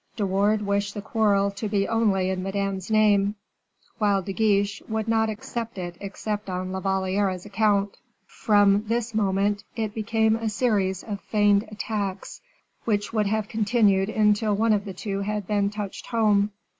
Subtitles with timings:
[0.15, 3.35] De Wardes wished the quarrel to be only in Madame's name,
[3.99, 7.97] while De Guiche would not accept it except on La Valliere's account.
[8.25, 12.41] From this moment, it became a series of feigned attacks,
[12.83, 16.49] which would have continued until one of the two had been touched home.